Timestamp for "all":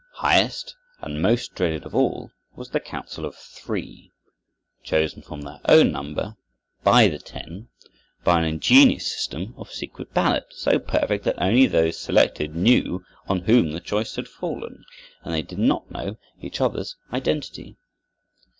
1.93-2.31